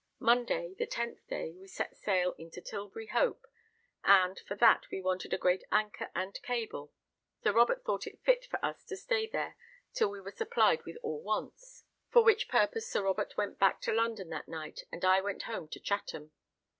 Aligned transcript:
Monday, 0.17 0.73
the 0.79 0.87
10th 0.87 1.27
day, 1.27 1.51
we 1.53 1.67
set 1.67 1.95
sail 1.95 2.33
into 2.39 2.59
Tilbury 2.59 3.05
Hope, 3.09 3.45
and, 4.03 4.39
for 4.47 4.55
that 4.55 4.89
we 4.89 4.99
wanted 4.99 5.31
a 5.31 5.37
great 5.37 5.63
anchor 5.71 6.09
and 6.15 6.41
cable, 6.41 6.91
Sir 7.43 7.51
Robert 7.53 7.85
thought 7.85 8.07
it 8.07 8.19
fit 8.23 8.45
for 8.47 8.57
us 8.65 8.83
to 8.85 8.97
stay 8.97 9.27
there 9.27 9.57
till 9.93 10.09
we 10.09 10.19
were 10.19 10.31
supplied 10.31 10.85
with 10.85 10.97
all 11.03 11.21
wants, 11.21 11.83
for 12.09 12.23
which 12.23 12.49
purpose 12.49 12.89
Sir 12.89 13.03
Robert 13.03 13.37
went 13.37 13.59
back 13.59 13.79
to 13.81 13.93
London 13.93 14.29
that 14.29 14.47
night, 14.47 14.79
and 14.91 15.05
I 15.05 15.21
went 15.21 15.43
home 15.43 15.67
to 15.67 15.79
Chatham. 15.79 16.31